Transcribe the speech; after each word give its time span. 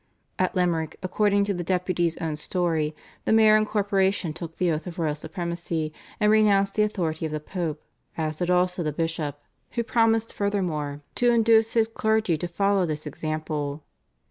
At 0.39 0.55
Limerick, 0.55 0.97
according 1.03 1.43
to 1.43 1.53
the 1.53 1.63
Deputy's 1.63 2.17
own 2.17 2.35
story, 2.35 2.95
the 3.25 3.31
mayor 3.31 3.55
and 3.55 3.67
corporation 3.67 4.33
took 4.33 4.55
the 4.55 4.71
oath 4.71 4.87
of 4.87 4.97
Royal 4.97 5.13
Supremacy, 5.13 5.93
and 6.19 6.31
renounced 6.31 6.73
the 6.73 6.81
authority 6.81 7.27
of 7.27 7.31
the 7.31 7.39
Pope, 7.39 7.83
as 8.17 8.37
did 8.37 8.49
also 8.49 8.81
the 8.81 8.91
bishop, 8.91 9.39
who 9.73 9.83
promised 9.83 10.33
furthermore 10.33 11.01
to 11.13 11.29
induce 11.31 11.73
his 11.73 11.87
clergy 11.87 12.35
to 12.39 12.47
follow 12.47 12.87
this 12.87 13.05
example. 13.05 13.83